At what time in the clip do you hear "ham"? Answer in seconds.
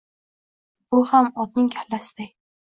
1.09-1.29